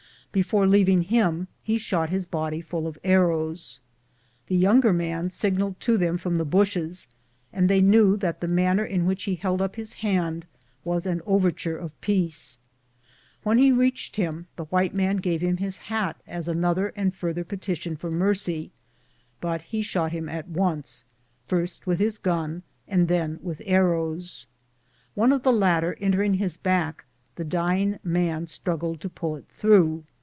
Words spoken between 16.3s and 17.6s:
another and further